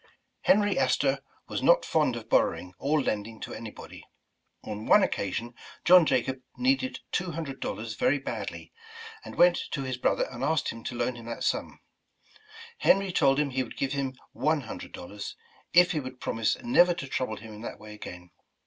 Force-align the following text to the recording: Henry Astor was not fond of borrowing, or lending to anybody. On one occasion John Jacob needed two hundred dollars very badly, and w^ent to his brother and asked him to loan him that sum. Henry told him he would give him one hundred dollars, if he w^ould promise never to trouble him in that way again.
Henry 0.41 0.79
Astor 0.79 1.19
was 1.47 1.61
not 1.61 1.85
fond 1.85 2.15
of 2.15 2.27
borrowing, 2.27 2.73
or 2.79 2.99
lending 2.99 3.39
to 3.41 3.53
anybody. 3.53 4.03
On 4.63 4.87
one 4.87 5.03
occasion 5.03 5.53
John 5.85 6.07
Jacob 6.07 6.41
needed 6.57 7.01
two 7.11 7.33
hundred 7.33 7.59
dollars 7.59 7.93
very 7.93 8.17
badly, 8.17 8.73
and 9.23 9.37
w^ent 9.37 9.69
to 9.69 9.83
his 9.83 9.97
brother 9.97 10.23
and 10.31 10.43
asked 10.43 10.69
him 10.69 10.83
to 10.85 10.95
loan 10.95 11.17
him 11.17 11.25
that 11.27 11.43
sum. 11.43 11.81
Henry 12.79 13.11
told 13.11 13.39
him 13.39 13.51
he 13.51 13.61
would 13.61 13.77
give 13.77 13.93
him 13.93 14.15
one 14.31 14.61
hundred 14.61 14.91
dollars, 14.91 15.35
if 15.71 15.91
he 15.91 15.99
w^ould 15.99 16.19
promise 16.19 16.57
never 16.63 16.95
to 16.95 17.07
trouble 17.07 17.35
him 17.35 17.53
in 17.53 17.61
that 17.61 17.77
way 17.79 17.93
again. 17.93 18.31